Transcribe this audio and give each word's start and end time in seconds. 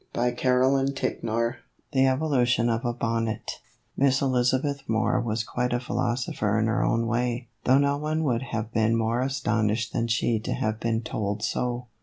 THE 0.13 0.23
EVOLUTION 0.35 0.59
OF 0.63 0.73
A 0.73 0.93
BONNET 0.97 1.55
THE 1.91 2.05
EVOLUTION 2.07 2.69
OF 2.69 2.85
A 2.85 2.93
BONNET 2.93 3.51
MISS 3.95 4.19
ELIZABETH 4.23 4.89
MOORE 4.89 5.21
was 5.21 5.43
quite 5.43 5.73
a 5.73 5.79
phi 5.79 5.93
losopher 5.93 6.59
in 6.59 6.65
her 6.65 7.05
way, 7.05 7.49
though 7.65 7.77
no 7.77 7.97
one 7.99 8.23
would 8.23 8.41
have 8.41 8.73
been 8.73 8.95
more 8.95 9.21
astonished 9.21 9.93
than 9.93 10.07
she 10.07 10.39
to 10.39 10.53
have 10.53 10.79
been 10.79 11.03
told 11.03 11.43
so. 11.43 11.85